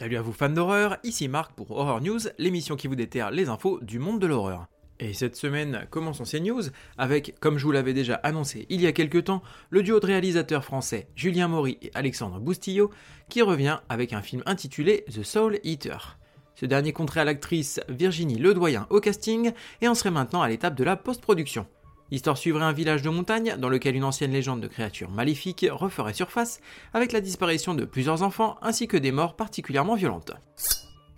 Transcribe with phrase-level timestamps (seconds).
[0.00, 3.50] Salut à vous fans d'horreur, ici Marc pour Horror News, l'émission qui vous déterre les
[3.50, 4.64] infos du monde de l'horreur.
[4.98, 6.62] Et cette semaine, commençons ces news
[6.96, 10.06] avec, comme je vous l'avais déjà annoncé il y a quelques temps, le duo de
[10.06, 12.90] réalisateurs français Julien Maury et Alexandre Boustillot
[13.28, 16.16] qui revient avec un film intitulé The Soul Eater.
[16.54, 20.76] Ce dernier compterait à l'actrice Virginie Ledoyen au casting et en serait maintenant à l'étape
[20.76, 21.66] de la post-production.
[22.10, 26.12] L'histoire suivrait un village de montagne dans lequel une ancienne légende de créatures maléfiques referait
[26.12, 26.60] surface
[26.92, 30.32] avec la disparition de plusieurs enfants ainsi que des morts particulièrement violentes.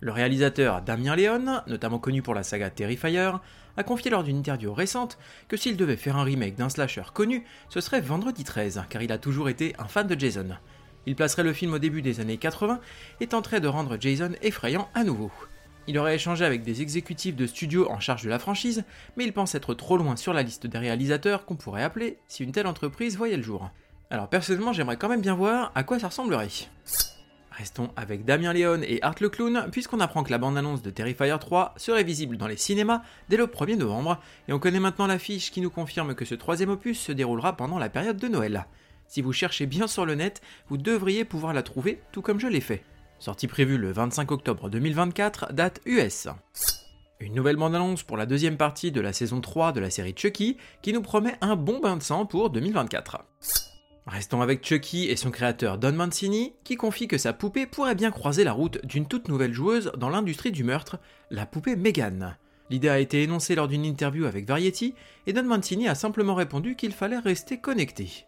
[0.01, 3.31] Le réalisateur Damien Léon, notamment connu pour la saga Terrifier,
[3.77, 5.17] a confié lors d'une interview récente
[5.49, 9.13] que s'il devait faire un remake d'un slasher connu, ce serait Vendredi 13, car il
[9.13, 10.49] a toujours été un fan de Jason.
[11.07, 12.81] Il placerait le film au début des années 80
[13.21, 15.31] et tenterait de rendre Jason effrayant à nouveau.
[15.89, 18.85] Il aurait échangé avec des exécutifs de studio en charge de la franchise,
[19.17, 22.45] mais il pense être trop loin sur la liste des réalisateurs qu'on pourrait appeler si
[22.45, 23.71] une telle entreprise voyait le jour.
[24.11, 26.49] Alors personnellement, j'aimerais quand même bien voir à quoi ça ressemblerait.
[27.51, 31.37] Restons avec Damien Léon et Art le Clown, puisqu'on apprend que la bande-annonce de Terrifier
[31.39, 35.51] 3 serait visible dans les cinémas dès le 1er novembre, et on connaît maintenant l'affiche
[35.51, 38.67] qui nous confirme que ce troisième opus se déroulera pendant la période de Noël.
[39.09, 42.47] Si vous cherchez bien sur le net, vous devriez pouvoir la trouver, tout comme je
[42.47, 42.85] l'ai fait.
[43.23, 46.27] Sortie prévue le 25 octobre 2024, date US.
[47.21, 50.57] Une nouvelle bande-annonce pour la deuxième partie de la saison 3 de la série Chucky,
[50.83, 53.25] qui nous promet un bon bain de sang pour 2024.
[54.09, 58.11] Restons avec Chucky et son créateur Don Mancini, qui confie que sa poupée pourrait bien
[58.11, 60.99] croiser la route d'une toute nouvelle joueuse dans l'industrie du meurtre,
[61.31, 62.37] la poupée Megan.
[62.71, 64.97] L'idée a été énoncée lors d'une interview avec Variety,
[65.29, 68.27] et Don Mancini a simplement répondu qu'il fallait rester connecté.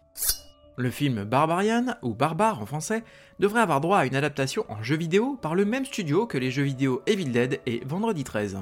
[0.77, 3.03] Le film Barbarian, ou Barbare en français,
[3.39, 6.51] devrait avoir droit à une adaptation en jeu vidéo par le même studio que les
[6.51, 8.59] jeux vidéo Evil Dead et Vendredi 13.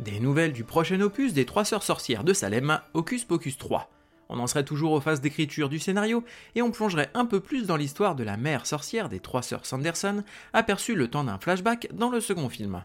[0.00, 3.90] Des nouvelles du prochain opus des Trois Sœurs Sorcières de Salem, Hocus Pocus 3.
[4.28, 6.24] On en serait toujours aux phases d'écriture du scénario
[6.54, 9.64] et on plongerait un peu plus dans l'histoire de la mère sorcière des Trois Sœurs
[9.64, 12.84] Sanderson, aperçue le temps d'un flashback dans le second film.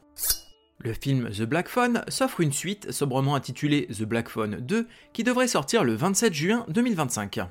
[0.78, 5.25] Le film The Black Phone s'offre une suite sobrement intitulée The Black Phone 2 qui
[5.25, 7.41] devrait sortir le 27 juin 2025.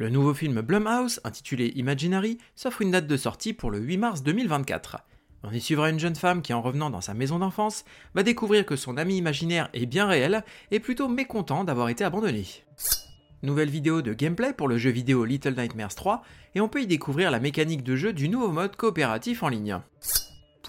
[0.00, 4.22] Le nouveau film Blumhouse, intitulé Imaginary, s'offre une date de sortie pour le 8 mars
[4.22, 4.96] 2024.
[5.42, 7.84] On y suivra une jeune femme qui, en revenant dans sa maison d'enfance,
[8.14, 12.46] va découvrir que son ami imaginaire est bien réel et plutôt mécontent d'avoir été abandonné.
[13.42, 16.22] Nouvelle vidéo de gameplay pour le jeu vidéo Little Nightmares 3,
[16.54, 19.80] et on peut y découvrir la mécanique de jeu du nouveau mode coopératif en ligne.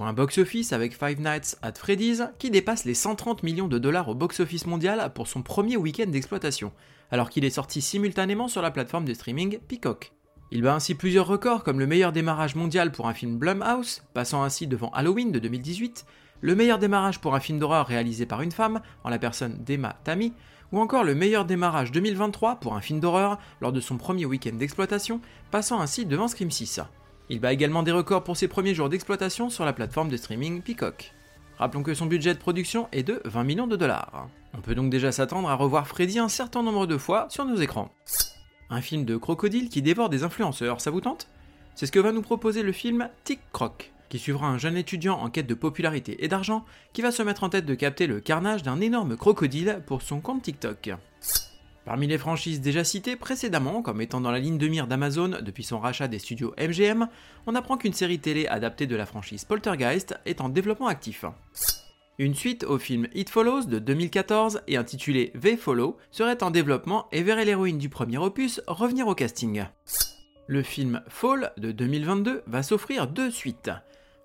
[0.04, 4.16] Un box-office avec Five Nights at Freddy's qui dépasse les 130 millions de dollars au
[4.16, 6.72] box-office mondial pour son premier week-end d'exploitation,
[7.12, 10.12] alors qu'il est sorti simultanément sur la plateforme de streaming Peacock.
[10.52, 14.44] Il bat ainsi plusieurs records comme le meilleur démarrage mondial pour un film Blumhouse, passant
[14.44, 16.06] ainsi devant Halloween de 2018,
[16.42, 19.98] le meilleur démarrage pour un film d'horreur réalisé par une femme, en la personne d'Emma
[20.04, 20.34] Tammy,
[20.72, 24.56] ou encore le meilleur démarrage 2023 pour un film d'horreur lors de son premier week-end
[24.56, 26.82] d'exploitation, passant ainsi devant Scream 6.
[27.32, 30.62] Il bat également des records pour ses premiers jours d'exploitation sur la plateforme de streaming
[30.62, 31.14] Peacock.
[31.58, 34.28] Rappelons que son budget de production est de 20 millions de dollars.
[34.54, 37.56] On peut donc déjà s'attendre à revoir Freddy un certain nombre de fois sur nos
[37.56, 37.90] écrans.
[38.70, 41.30] Un film de crocodile qui dévore des influenceurs, ça vous tente?
[41.74, 45.18] C'est ce que va nous proposer le film Tic Croc, qui suivra un jeune étudiant
[45.18, 48.20] en quête de popularité et d'argent qui va se mettre en tête de capter le
[48.20, 50.92] carnage d'un énorme crocodile pour son compte TikTok.
[51.86, 55.64] Parmi les franchises déjà citées précédemment, comme étant dans la ligne de mire d'Amazon depuis
[55.64, 57.08] son rachat des studios MGM,
[57.48, 61.26] on apprend qu'une série télé adaptée de la franchise Poltergeist est en développement actif.
[62.20, 67.08] Une suite au film It Follows de 2014 et intitulé V Follow serait en développement
[67.12, 69.66] et verrait l'héroïne du premier opus revenir au casting.
[70.46, 73.72] Le film Fall de 2022 va s'offrir deux suites.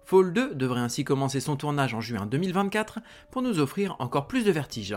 [0.04, 2.98] Fall 2 devrait ainsi commencer son tournage en juin 2024
[3.30, 4.96] pour nous offrir encore plus de vertige.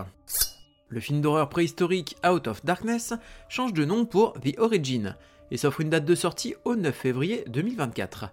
[0.91, 3.13] Le film d'horreur préhistorique Out of Darkness
[3.47, 5.15] change de nom pour The Origin
[5.51, 8.29] et s'offre une date de sortie au 9 février 2024.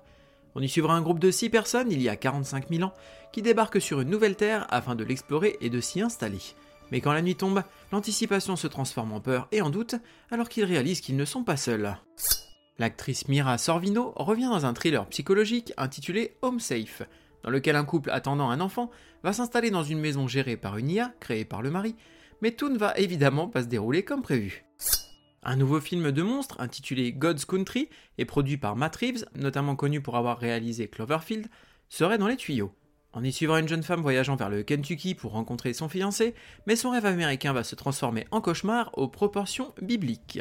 [0.55, 2.95] On y suivra un groupe de 6 personnes il y a 45 000 ans
[3.31, 6.41] qui débarquent sur une nouvelle terre afin de l'explorer et de s'y installer.
[6.91, 7.63] Mais quand la nuit tombe,
[7.93, 9.97] l'anticipation se transforme en peur et en doute
[10.31, 11.95] alors qu'ils réalisent qu'ils ne sont pas seuls.
[12.79, 17.03] L'actrice Mira Sorvino revient dans un thriller psychologique intitulé Home Safe,
[17.45, 18.91] dans lequel un couple attendant un enfant
[19.23, 21.97] va s'installer dans une maison gérée par une IA créée par le mari
[22.41, 24.65] mais tout ne va évidemment pas se dérouler comme prévu.
[25.43, 27.89] Un nouveau film de monstres intitulé God's Country
[28.19, 31.47] et produit par Matt Reeves, notamment connu pour avoir réalisé Cloverfield,
[31.89, 32.73] serait dans les tuyaux.
[33.13, 36.35] On y suivra une jeune femme voyageant vers le Kentucky pour rencontrer son fiancé,
[36.67, 40.41] mais son rêve américain va se transformer en cauchemar aux proportions bibliques.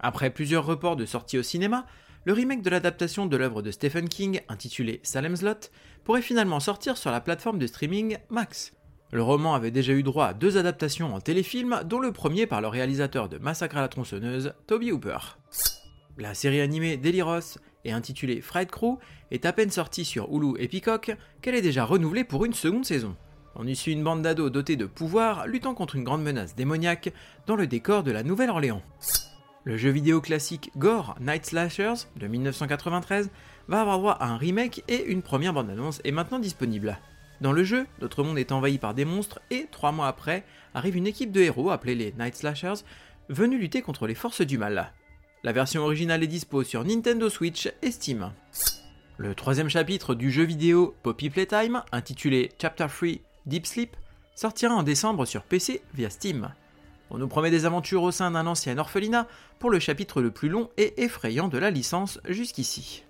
[0.00, 1.86] Après plusieurs reports de sortie au cinéma,
[2.24, 5.70] le remake de l'adaptation de l'œuvre de Stephen King intitulé Salem's Lot
[6.04, 8.72] pourrait finalement sortir sur la plateforme de streaming Max.
[9.10, 12.60] Le roman avait déjà eu droit à deux adaptations en téléfilm, dont le premier par
[12.60, 15.18] le réalisateur de Massacre à la tronçonneuse, Toby Hooper.
[16.18, 18.98] La série animée Deliros et intitulée Fright Crew
[19.30, 22.84] est à peine sortie sur Hulu et Peacock qu'elle est déjà renouvelée pour une seconde
[22.84, 23.16] saison.
[23.54, 27.12] On y suit une bande d'ados dotés de pouvoirs luttant contre une grande menace démoniaque
[27.46, 28.82] dans le décor de la Nouvelle-Orléans.
[29.64, 33.30] Le jeu vidéo classique Gore Night Slashers de 1993
[33.68, 36.98] va avoir droit à un remake et une première bande-annonce est maintenant disponible.
[37.40, 40.44] Dans le jeu, notre monde est envahi par des monstres et trois mois après
[40.74, 42.84] arrive une équipe de héros appelés les Night Slashers
[43.28, 44.92] venus lutter contre les forces du mal.
[45.44, 48.32] La version originale est dispo sur Nintendo Switch et Steam.
[49.18, 53.08] Le troisième chapitre du jeu vidéo Poppy Playtime, intitulé Chapter 3
[53.46, 53.96] Deep Sleep,
[54.34, 56.52] sortira en décembre sur PC via Steam.
[57.10, 60.48] On nous promet des aventures au sein d'un ancien orphelinat pour le chapitre le plus
[60.48, 63.04] long et effrayant de la licence jusqu'ici.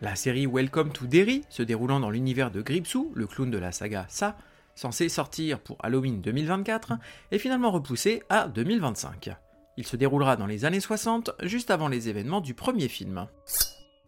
[0.00, 3.72] La série Welcome to Derry, se déroulant dans l'univers de Gripsou, le clown de la
[3.72, 4.36] saga Sa,
[4.76, 6.92] censé sortir pour Halloween 2024,
[7.32, 9.30] est finalement repoussée à 2025.
[9.76, 13.26] Il se déroulera dans les années 60, juste avant les événements du premier film.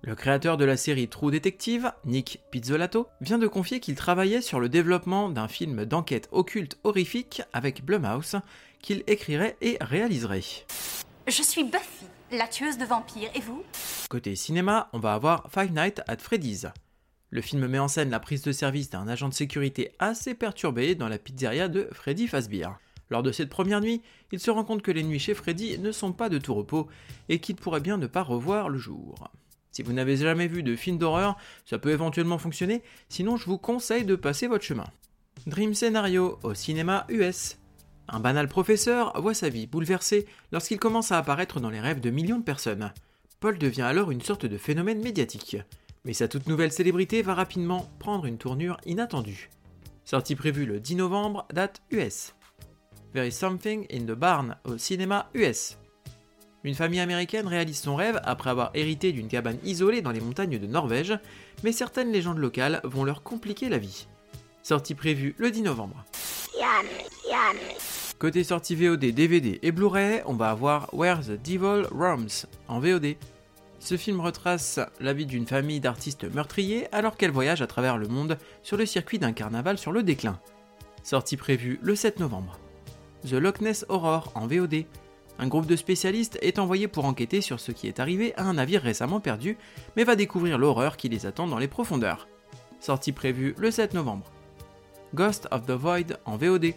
[0.03, 4.61] Le créateur de la série True Detective, Nick Pizzolato, vient de confier qu'il travaillait sur
[4.61, 8.37] le développement d'un film d'enquête occulte horrifique avec Blumhouse,
[8.81, 10.45] qu'il écrirait et réaliserait.
[11.27, 13.65] Je suis Buffy, la tueuse de vampires, et vous?
[14.11, 16.67] Côté cinéma, on va avoir Five Nights at Freddy's.
[17.31, 20.97] Le film met en scène la prise de service d'un agent de sécurité assez perturbé
[20.97, 22.81] dans la pizzeria de Freddy Fazbear.
[23.09, 24.03] Lors de cette première nuit,
[24.33, 26.89] il se rend compte que les nuits chez Freddy ne sont pas de tout repos
[27.29, 29.31] et qu'il pourrait bien ne pas revoir le jour.
[29.71, 33.59] Si vous n'avez jamais vu de film d'horreur, ça peut éventuellement fonctionner, sinon je vous
[33.59, 34.89] conseille de passer votre chemin.
[35.47, 37.59] Dream Scenario au cinéma US.
[38.09, 42.11] Un banal professeur voit sa vie bouleversée lorsqu'il commence à apparaître dans les rêves de
[42.11, 42.93] millions de personnes.
[43.41, 45.57] Paul devient alors une sorte de phénomène médiatique.
[46.05, 49.49] Mais sa toute nouvelle célébrité va rapidement prendre une tournure inattendue.
[50.05, 52.35] Sortie prévue le 10 novembre, date US.
[53.15, 55.79] There is something in the barn au cinéma US.
[56.65, 60.59] Une famille américaine réalise son rêve après avoir hérité d'une cabane isolée dans les montagnes
[60.59, 61.19] de Norvège,
[61.65, 64.07] mais certaines légendes locales vont leur compliquer la vie.
[64.63, 66.05] Sortie prévue le 10 novembre.
[68.21, 72.29] Côté sortie VOD, DVD et Blu-ray, on va avoir Where the Devil Roams
[72.69, 73.17] en VOD.
[73.79, 78.09] Ce film retrace la vie d'une famille d'artistes meurtriers alors qu'elle voyage à travers le
[78.09, 80.39] monde sur le circuit d'un carnaval sur le déclin.
[81.03, 82.61] Sortie prévue le 7 novembre.
[83.27, 84.85] The Loch Ness Horror en VOD.
[85.39, 88.53] Un groupe de spécialistes est envoyé pour enquêter sur ce qui est arrivé à un
[88.53, 89.57] navire récemment perdu,
[89.97, 92.29] mais va découvrir l'horreur qui les attend dans les profondeurs.
[92.81, 94.31] Sortie prévue le 7 novembre.
[95.15, 96.75] Ghost of the Void en VOD.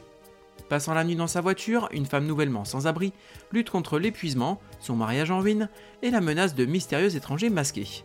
[0.69, 3.13] Passant la nuit dans sa voiture, une femme nouvellement sans abri
[3.51, 5.69] lutte contre l'épuisement, son mariage en ruine
[6.01, 8.04] et la menace de mystérieux étrangers masqués.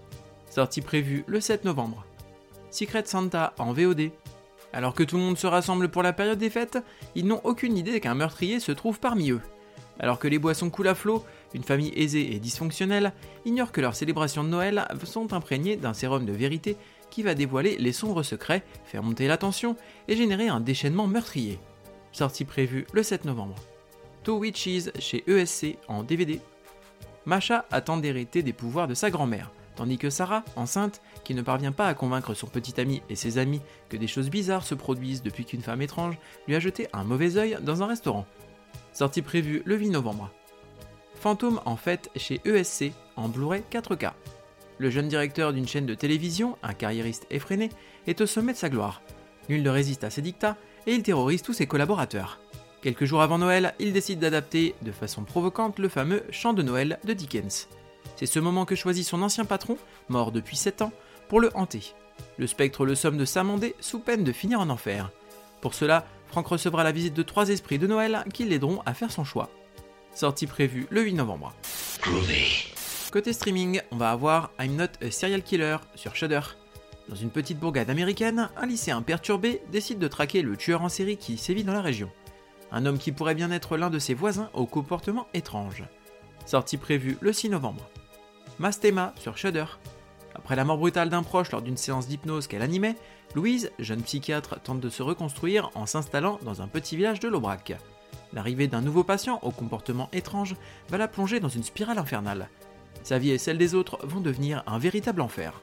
[0.51, 2.05] Sortie prévue le 7 novembre.
[2.71, 4.11] Secret Santa en VOD.
[4.73, 6.79] Alors que tout le monde se rassemble pour la période des fêtes,
[7.15, 9.41] ils n'ont aucune idée qu'un meurtrier se trouve parmi eux.
[10.01, 11.25] Alors que les boissons coulent à flot,
[11.55, 13.13] une famille aisée et dysfonctionnelle
[13.45, 16.77] ignore que leurs célébrations de Noël sont imprégnées d'un sérum de vérité
[17.11, 21.59] qui va dévoiler les sombres secrets, faire monter la tension et générer un déchaînement meurtrier.
[22.13, 23.57] Sortie prévue le 7 novembre.
[24.25, 26.41] Two Witches chez ESC en DVD.
[27.27, 31.73] Masha attend d'hériter des pouvoirs de sa grand-mère, tandis que Sarah, enceinte, qui ne parvient
[31.73, 35.23] pas à convaincre son petit ami et ses amis que des choses bizarres se produisent
[35.23, 38.27] depuis qu'une femme étrange lui a jeté un mauvais œil dans un restaurant.
[38.93, 40.31] Sortie prévue le 8 novembre.
[41.15, 44.13] Fantôme en fête chez ESC en Blu-ray 4K.
[44.79, 47.69] Le jeune directeur d'une chaîne de télévision, un carriériste effréné,
[48.07, 49.03] est au sommet de sa gloire.
[49.49, 50.57] Nul ne résiste à ses dictats
[50.89, 52.41] et il terrorise tous ses collaborateurs.
[52.81, 56.99] Quelques jours avant Noël, il décide d'adapter de façon provocante le fameux Chant de Noël
[57.05, 57.69] de Dickens.
[58.17, 59.77] C'est ce moment que choisit son ancien patron,
[60.09, 60.93] mort depuis 7 ans,
[61.29, 61.95] pour le hanter.
[62.39, 65.11] Le spectre le somme de s'amender sous peine de finir en enfer.
[65.61, 69.13] Pour cela, Franck recevra la visite de trois esprits de Noël qui l'aideront à faire
[69.13, 69.51] son choix.
[70.15, 71.53] Sortie prévue le 8 novembre.
[73.13, 76.41] Côté streaming, on va avoir I'm Not a Serial Killer sur Shudder.
[77.09, 81.17] Dans une petite bourgade américaine, un lycéen perturbé décide de traquer le tueur en série
[81.17, 82.11] qui sévit dans la région.
[82.71, 85.85] Un homme qui pourrait bien être l'un de ses voisins au comportement étrange.
[86.45, 87.89] Sortie prévue le 6 novembre.
[88.59, 89.65] Mastema sur Shudder.
[90.35, 92.97] Après la mort brutale d'un proche lors d'une séance d'hypnose qu'elle animait,
[93.35, 97.75] Louise, jeune psychiatre, tente de se reconstruire en s'installant dans un petit village de l'Aubrac.
[98.35, 100.57] L'arrivée d'un nouveau patient au comportement étrange
[100.91, 102.51] va la plonger dans une spirale infernale.
[103.03, 105.63] Sa vie et celle des autres vont devenir un véritable enfer.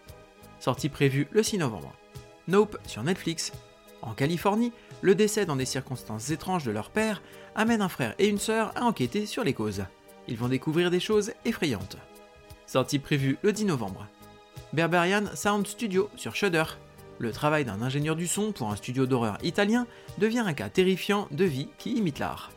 [0.59, 1.93] Sortie prévue le 6 novembre.
[2.47, 3.51] Nope sur Netflix.
[4.01, 4.71] En Californie,
[5.01, 7.21] le décès dans des circonstances étranges de leur père
[7.55, 9.83] amène un frère et une sœur à enquêter sur les causes.
[10.27, 11.97] Ils vont découvrir des choses effrayantes.
[12.67, 14.07] Sortie prévue le 10 novembre.
[14.73, 16.63] Berberian Sound Studio sur Shudder.
[17.17, 21.27] Le travail d'un ingénieur du son pour un studio d'horreur italien devient un cas terrifiant
[21.31, 22.51] de vie qui imite l'art.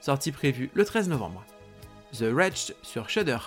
[0.00, 1.44] Sortie prévue le 13 novembre.
[2.12, 3.38] The Wretched sur Shudder.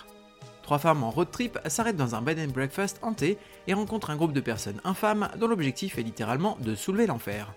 [0.70, 4.16] Trois femmes en road trip s'arrêtent dans un bed and breakfast hanté et rencontrent un
[4.16, 7.56] groupe de personnes infâmes dont l'objectif est littéralement de soulever l'enfer.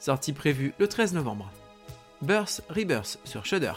[0.00, 1.52] Sortie prévue le 13 novembre.
[2.22, 3.74] Birth Rebirth sur Shudder.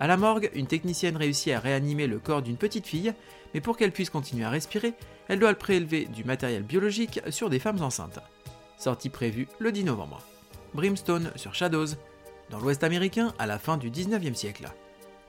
[0.00, 3.14] À la morgue, une technicienne réussit à réanimer le corps d'une petite fille,
[3.54, 4.92] mais pour qu'elle puisse continuer à respirer,
[5.28, 8.20] elle doit prélever du matériel biologique sur des femmes enceintes.
[8.76, 10.20] Sortie prévue le 10 novembre.
[10.74, 11.94] Brimstone sur Shadows.
[12.50, 14.68] Dans l'Ouest américain, à la fin du 19e siècle.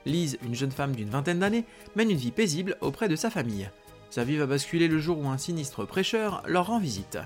[0.06, 1.64] Lise, une jeune femme d'une vingtaine d'années,
[1.96, 3.68] mène une vie paisible auprès de sa famille.
[4.08, 7.18] Sa vie va basculer le jour où un sinistre prêcheur leur rend visite.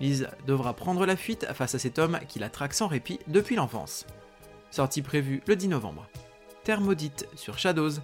[0.00, 3.54] Lise devra prendre la fuite face à cet homme qui la traque sans répit depuis
[3.54, 4.04] l'enfance.
[4.72, 6.08] Sortie prévue le 10 novembre.
[6.64, 8.00] Terre maudite sur Shadows.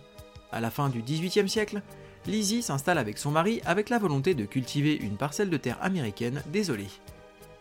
[0.52, 1.82] À la fin du 18e siècle,
[2.26, 6.42] Lizzie s'installe avec son mari avec la volonté de cultiver une parcelle de terre américaine
[6.46, 6.90] désolée.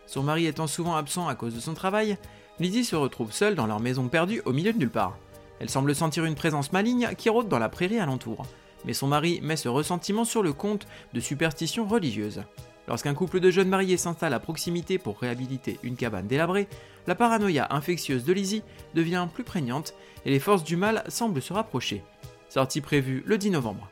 [0.06, 2.16] Son mari étant souvent absent à cause de son travail,
[2.60, 5.18] Lizzie se retrouve seule dans leur maison perdue au milieu de nulle part.
[5.60, 8.46] Elle semble sentir une présence maligne qui rôde dans la prairie alentour,
[8.84, 12.42] mais son mari met ce ressentiment sur le compte de superstitions religieuses.
[12.88, 16.66] Lorsqu'un couple de jeunes mariés s'installe à proximité pour réhabiliter une cabane délabrée,
[17.06, 18.62] la paranoïa infectieuse de Lizzie
[18.94, 22.02] devient plus prégnante et les forces du mal semblent se rapprocher.
[22.48, 23.88] Sortie prévue le 10 novembre.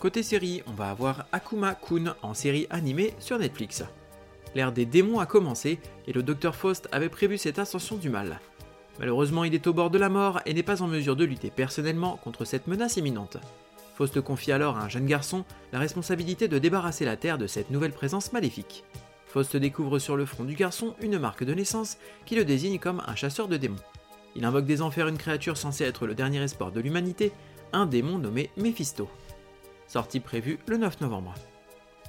[0.00, 3.84] Côté série, on va avoir Akuma Kun en série animée sur Netflix.
[4.54, 8.40] L'ère des démons a commencé et le docteur Faust avait prévu cette ascension du mal.
[8.98, 11.50] Malheureusement, il est au bord de la mort et n'est pas en mesure de lutter
[11.50, 13.38] personnellement contre cette menace imminente.
[13.96, 17.70] Faust confie alors à un jeune garçon la responsabilité de débarrasser la Terre de cette
[17.70, 18.84] nouvelle présence maléfique.
[19.26, 23.02] Faust découvre sur le front du garçon une marque de naissance qui le désigne comme
[23.06, 23.76] un chasseur de démons.
[24.36, 27.32] Il invoque des enfers une créature censée être le dernier espoir de l'humanité,
[27.72, 29.08] un démon nommé Mephisto.
[29.86, 31.34] Sortie prévue le 9 novembre.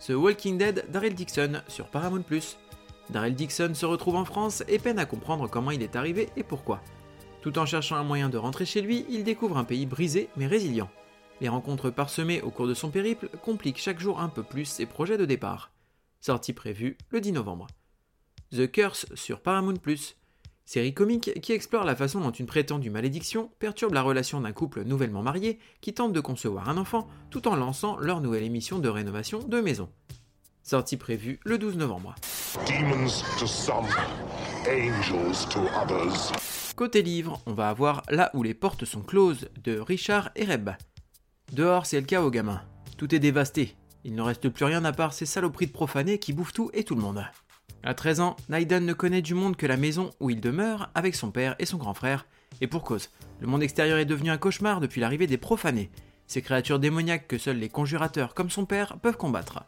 [0.06, 2.24] The Walking Dead Daryl Dixon sur Paramount+.
[3.10, 6.44] Daryl Dixon se retrouve en France et peine à comprendre comment il est arrivé et
[6.44, 6.82] pourquoi.
[7.42, 10.48] Tout en cherchant un moyen de rentrer chez lui, il découvre un pays brisé mais
[10.48, 10.90] résilient.
[11.42, 14.86] Les rencontres parsemées au cours de son périple compliquent chaque jour un peu plus ses
[14.86, 15.72] projets de départ.
[16.22, 17.68] Sortie prévue le 10 novembre.
[18.52, 19.76] The Curse sur Paramount+,
[20.66, 24.84] série comique qui explore la façon dont une prétendue malédiction perturbe la relation d'un couple
[24.84, 28.90] nouvellement marié qui tente de concevoir un enfant tout en lançant leur nouvelle émission de
[28.90, 29.90] rénovation de maison.
[30.67, 32.15] Sortie prévue le 12 novembre.
[36.75, 40.72] Côté livre, on va avoir Là où les portes sont closes de Richard Ereb.
[41.53, 42.63] Dehors, c'est le chaos, gamin.
[42.98, 43.75] Tout est dévasté.
[44.03, 46.84] Il ne reste plus rien à part ces saloperies de profanés qui bouffent tout et
[46.84, 47.24] tout le monde.
[47.84, 51.13] À 13 ans, Naiden ne connaît du monde que la maison où il demeure avec
[51.13, 52.25] son père et son grand frère,
[52.60, 53.12] et pour cause.
[53.39, 55.91] Le monde extérieur est devenu un cauchemar depuis l'arrivée des profanés,
[56.25, 59.63] ces créatures démoniaques que seuls les conjurateurs comme son père peuvent combattre.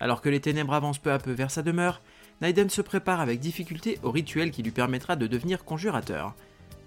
[0.00, 2.02] Alors que les ténèbres avancent peu à peu vers sa demeure,
[2.40, 6.34] Naiden se prépare avec difficulté au rituel qui lui permettra de devenir conjurateur.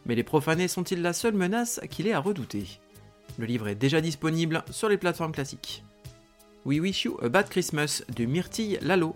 [0.05, 2.79] Mais les profanés sont-ils la seule menace qu'il ait à redouter?
[3.37, 5.83] Le livre est déjà disponible sur les plateformes classiques.
[6.65, 9.15] We Wish You a Bad Christmas de Myrtille Lalo.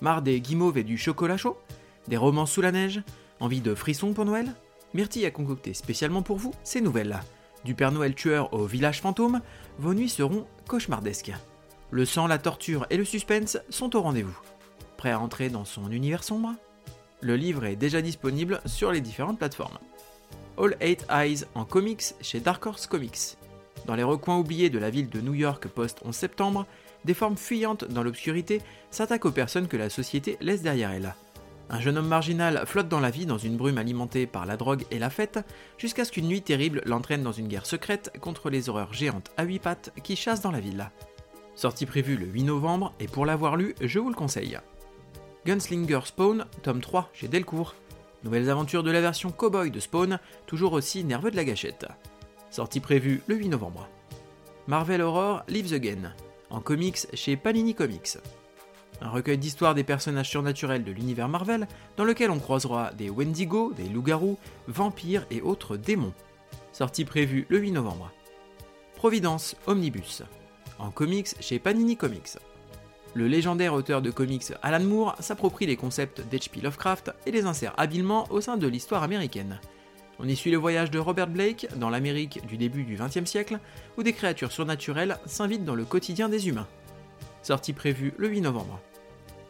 [0.00, 1.58] Marre des guimauves et du chocolat chaud
[2.08, 3.02] Des romans sous la neige
[3.40, 4.52] Envie de frissons pour Noël?
[4.94, 7.20] Myrtille a concocté spécialement pour vous ces nouvelles.
[7.64, 9.40] Du Père Noël tueur au village fantôme,
[9.78, 11.32] vos nuits seront cauchemardesques.
[11.94, 14.40] Le sang, la torture et le suspense sont au rendez-vous.
[14.96, 16.54] Prêt à entrer dans son univers sombre?
[17.20, 19.76] Le livre est déjà disponible sur les différentes plateformes.
[20.56, 23.36] All Eight Eyes en comics chez Dark Horse Comics.
[23.84, 26.66] Dans les recoins oubliés de la ville de New York post-11 septembre,
[27.04, 31.14] des formes fuyantes dans l'obscurité s'attaquent aux personnes que la société laisse derrière elle.
[31.68, 34.86] Un jeune homme marginal flotte dans la vie dans une brume alimentée par la drogue
[34.90, 35.40] et la fête,
[35.76, 39.44] jusqu'à ce qu'une nuit terrible l'entraîne dans une guerre secrète contre les horreurs géantes à
[39.44, 40.90] huit pattes qui chassent dans la ville.
[41.54, 44.58] Sortie prévue le 8 novembre, et pour l'avoir lu, je vous le conseille.
[45.44, 47.74] Gunslinger Spawn, tome 3 chez Delcourt.
[48.24, 51.86] Nouvelles aventures de la version cowboy de Spawn, toujours aussi nerveux de la gâchette.
[52.50, 53.88] Sortie prévue le 8 novembre.
[54.66, 56.14] Marvel Horror Lives Again,
[56.48, 58.18] en comics chez Panini Comics.
[59.00, 61.66] Un recueil d'histoires des personnages surnaturels de l'univers Marvel,
[61.96, 66.14] dans lequel on croisera des Wendigo, des loups-garous, vampires et autres démons.
[66.72, 68.12] Sortie prévue le 8 novembre.
[68.94, 70.22] Providence Omnibus,
[70.82, 72.38] en comics chez Panini Comics
[73.14, 76.62] le légendaire auteur de comics Alan Moore s'approprie les concepts d'H.P.
[76.62, 79.60] Lovecraft et les insère habilement au sein de l'histoire américaine.
[80.18, 83.58] On y suit le voyage de Robert Blake dans l'Amérique du début du XXe siècle,
[83.98, 86.68] où des créatures surnaturelles s'invitent dans le quotidien des humains.
[87.42, 88.80] Sortie prévue le 8 novembre.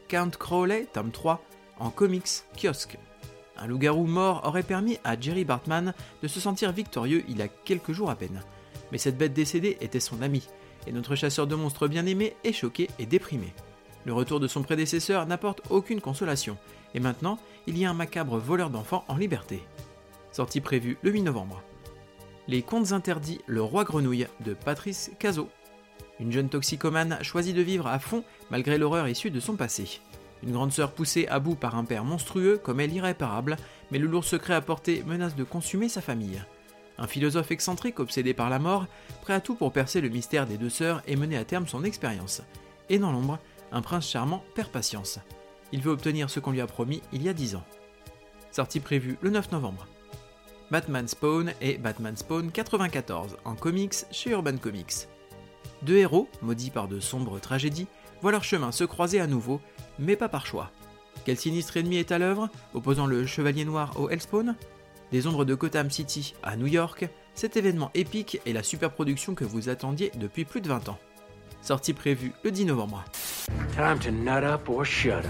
[0.08, 1.40] Count Crowley, tome 3,
[1.78, 2.98] en comics kiosque.
[3.56, 7.48] Un loup-garou mort aurait permis à Jerry Bartman de se sentir victorieux il y a
[7.48, 8.42] quelques jours à peine.
[8.90, 10.48] Mais cette bête décédée était son ami,
[10.86, 13.52] et notre chasseur de monstres bien-aimé est choqué et déprimé.
[14.04, 16.56] Le retour de son prédécesseur n'apporte aucune consolation,
[16.94, 19.62] et maintenant, il y a un macabre voleur d'enfants en liberté.
[20.32, 21.62] Sortie prévue le 8 novembre.
[22.48, 25.48] Les contes interdits, le roi grenouille de Patrice Cazot.
[26.18, 30.00] Une jeune toxicomane choisit de vivre à fond malgré l'horreur issue de son passé.
[30.42, 33.56] Une grande sœur poussée à bout par un père monstrueux comme elle irréparable,
[33.90, 36.42] mais le lourd secret apporté menace de consumer sa famille.
[37.02, 38.86] Un philosophe excentrique obsédé par la mort,
[39.22, 41.82] prêt à tout pour percer le mystère des deux sœurs et mener à terme son
[41.82, 42.42] expérience.
[42.88, 43.40] Et dans l'ombre,
[43.72, 45.18] un prince charmant perd patience.
[45.72, 47.64] Il veut obtenir ce qu'on lui a promis il y a 10 ans.
[48.52, 49.88] Sortie prévue le 9 novembre.
[50.70, 55.08] Batman Spawn et Batman Spawn 94 en comics chez Urban Comics.
[55.82, 57.88] Deux héros, maudits par de sombres tragédies,
[58.20, 59.60] voient leur chemin se croiser à nouveau,
[59.98, 60.70] mais pas par choix.
[61.24, 64.54] Quel sinistre ennemi est à l'œuvre, opposant le Chevalier Noir au Hellspawn?
[65.12, 69.34] Des ombres de Gotham City à New York, cet événement épique est la super production
[69.34, 70.98] que vous attendiez depuis plus de 20 ans.
[71.60, 73.04] Sortie prévue le 10 novembre.
[73.76, 75.24] Time to nut up or shut up.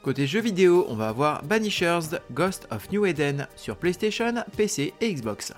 [0.00, 5.12] Côté jeux vidéo, on va avoir Banishers Ghost of New Eden sur PlayStation, PC et
[5.12, 5.52] Xbox.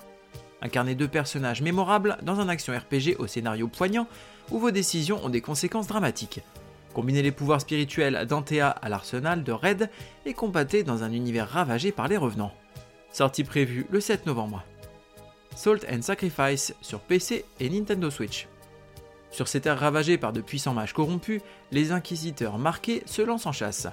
[0.63, 4.07] Incarnez deux personnages mémorables dans un action RPG au scénario poignant
[4.49, 6.41] où vos décisions ont des conséquences dramatiques.
[6.95, 9.91] Combinez les pouvoirs spirituels d'Antea à l'arsenal de Red
[10.25, 12.51] et combattez dans un univers ravagé par les revenants.
[13.11, 14.63] Sortie prévue le 7 novembre.
[15.55, 18.47] Salt and Sacrifice sur PC et Nintendo Switch.
[19.31, 21.41] Sur ces terres ravagées par de puissants mages corrompus,
[21.71, 23.87] les inquisiteurs marqués se lancent en chasse.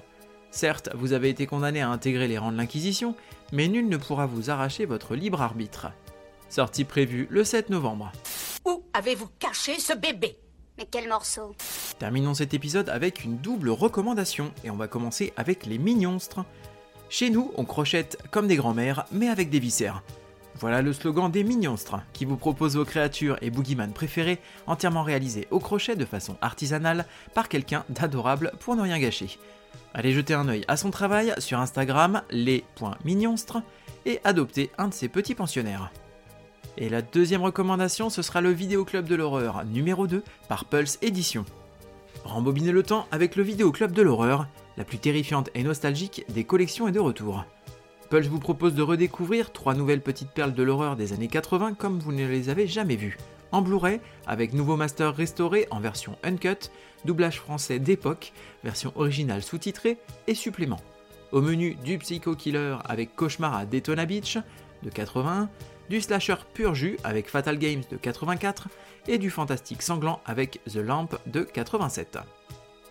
[0.52, 3.16] Certes, vous avez été condamné à intégrer les rangs de l'Inquisition,
[3.52, 5.88] mais nul ne pourra vous arracher votre libre arbitre.
[6.48, 8.12] Sortie prévue le 7 novembre.
[8.64, 10.38] Où avez-vous caché ce bébé?
[10.78, 11.56] Mais quel morceau?
[11.98, 16.44] Terminons cet épisode avec une double recommandation, et on va commencer avec les mignonstres.
[17.10, 20.02] Chez nous, on crochette comme des grands-mères, mais avec des viscères.
[20.60, 25.46] Voilà le slogan des Mignonstres, qui vous propose vos créatures et boogeyman préférés entièrement réalisés
[25.50, 29.38] au crochet de façon artisanale par quelqu'un d'adorable pour ne rien gâcher.
[29.94, 33.62] Allez jeter un œil à son travail sur Instagram, les.mignonstres,
[34.04, 35.90] et adoptez un de ses petits pensionnaires.
[36.76, 41.44] Et la deuxième recommandation, ce sera le Vidéoclub de l'horreur numéro 2 par Pulse Édition.
[42.24, 46.88] Rembobinez le temps avec le Vidéoclub de l'horreur, la plus terrifiante et nostalgique des collections
[46.88, 47.44] et de retour.
[48.10, 51.98] Pulse vous propose de redécouvrir trois nouvelles petites perles de l'horreur des années 80 comme
[51.98, 53.18] vous ne les avez jamais vues.
[53.52, 56.70] En Blu-ray, avec nouveau master restauré en version uncut,
[57.04, 58.32] doublage français d'époque,
[58.64, 60.80] version originale sous-titrée et supplément.
[61.32, 64.38] Au menu du Psycho Killer avec Cauchemar à Daytona Beach
[64.82, 65.48] de 81,
[65.88, 68.68] du slasher pur jus avec Fatal Games de 84
[69.06, 72.18] et du fantastique sanglant avec The Lamp de 87.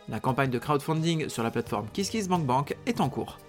[0.10, 3.40] La campagne de crowdfunding sur la plateforme KissKissBankBank est en cours.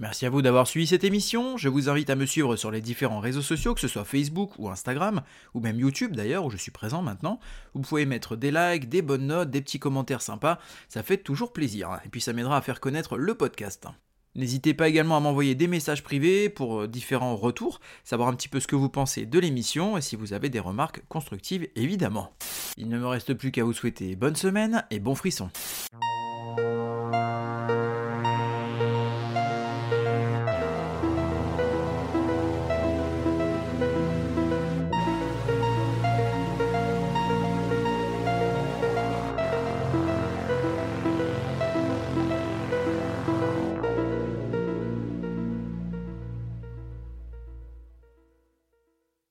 [0.00, 1.56] Merci à vous d'avoir suivi cette émission.
[1.56, 4.52] Je vous invite à me suivre sur les différents réseaux sociaux, que ce soit Facebook
[4.58, 5.22] ou Instagram,
[5.54, 7.38] ou même YouTube d'ailleurs, où je suis présent maintenant.
[7.74, 10.58] Vous pouvez mettre des likes, des bonnes notes, des petits commentaires sympas,
[10.88, 12.00] ça fait toujours plaisir.
[12.04, 13.86] Et puis ça m'aidera à faire connaître le podcast.
[14.36, 18.48] N'hésitez pas également à m'envoyer des messages privés pour euh, différents retours, savoir un petit
[18.48, 22.32] peu ce que vous pensez de l'émission et si vous avez des remarques constructives évidemment.
[22.76, 25.50] Il ne me reste plus qu'à vous souhaiter bonne semaine et bon frisson.